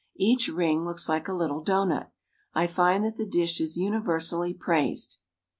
[0.17, 2.11] Each ring looks like a little doughnut.
[2.55, 5.19] I find that the dish is universally praised.